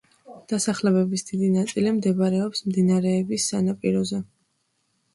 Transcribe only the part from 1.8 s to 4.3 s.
მდებარეობდა მდინარეების სანაპიროზე.